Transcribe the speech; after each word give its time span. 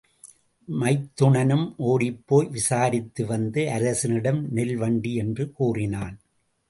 மைத்துனனும் 0.67 1.67
ஒடிப்போய் 1.79 2.49
விசாரித்து 2.49 3.25
வந்து, 3.25 3.69
அரசனிடம் 3.69 4.51
நெல் 4.51 4.75
வண்டி 4.75 5.15
என்று 5.15 5.51
கூறினான். 5.51 6.19